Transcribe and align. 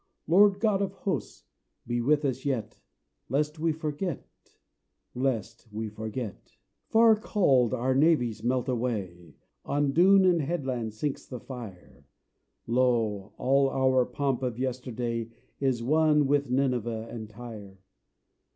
Lord 0.25 0.59
God 0.59 0.81
of 0.81 0.93
Hosts, 0.93 1.43
be 1.85 2.01
with 2.01 2.25
us 2.25 2.43
yet, 2.43 2.79
Lest 3.29 3.59
we 3.59 3.71
forget 3.71 4.27
lest 5.13 5.71
we 5.71 5.89
forget! 5.89 6.57
Far 6.87 7.15
called 7.15 7.71
our 7.71 7.93
navies 7.93 8.43
melt 8.43 8.67
away; 8.67 9.35
On 9.63 9.91
dune 9.91 10.25
and 10.25 10.41
headland 10.41 10.95
sinks 10.95 11.27
the 11.27 11.39
fire: 11.39 12.07
Lo, 12.65 13.35
all 13.37 13.69
our 13.69 14.03
pomp 14.07 14.41
of 14.41 14.57
yesterday 14.57 15.29
Is 15.59 15.83
one 15.83 16.25
with 16.25 16.49
Nineveh 16.49 17.07
and 17.11 17.29
Tyre! 17.29 17.77